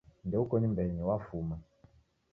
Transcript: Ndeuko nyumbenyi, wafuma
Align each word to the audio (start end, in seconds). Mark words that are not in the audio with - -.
Ndeuko 0.27 0.53
nyumbenyi, 0.61 1.01
wafuma 1.09 1.55